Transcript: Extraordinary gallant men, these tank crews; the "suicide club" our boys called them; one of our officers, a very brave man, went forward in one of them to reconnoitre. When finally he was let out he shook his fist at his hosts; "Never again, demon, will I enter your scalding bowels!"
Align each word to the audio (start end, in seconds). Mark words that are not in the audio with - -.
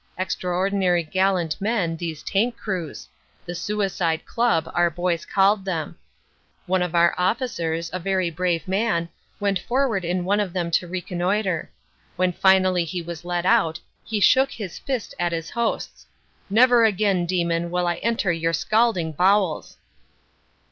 Extraordinary 0.17 1.03
gallant 1.03 1.61
men, 1.61 1.95
these 1.95 2.23
tank 2.23 2.57
crews; 2.57 3.07
the 3.45 3.53
"suicide 3.53 4.25
club" 4.25 4.67
our 4.73 4.89
boys 4.89 5.25
called 5.27 5.63
them; 5.63 5.95
one 6.65 6.81
of 6.81 6.95
our 6.95 7.13
officers, 7.19 7.91
a 7.93 7.99
very 7.99 8.31
brave 8.31 8.67
man, 8.67 9.09
went 9.39 9.59
forward 9.59 10.03
in 10.03 10.25
one 10.25 10.39
of 10.39 10.53
them 10.53 10.71
to 10.71 10.87
reconnoitre. 10.87 11.69
When 12.15 12.31
finally 12.33 12.83
he 12.83 13.03
was 13.03 13.23
let 13.23 13.45
out 13.45 13.79
he 14.03 14.19
shook 14.19 14.49
his 14.49 14.79
fist 14.79 15.13
at 15.19 15.33
his 15.33 15.51
hosts; 15.51 16.07
"Never 16.49 16.83
again, 16.83 17.27
demon, 17.27 17.69
will 17.69 17.85
I 17.85 17.97
enter 17.97 18.31
your 18.31 18.53
scalding 18.53 19.11
bowels!" 19.11 19.77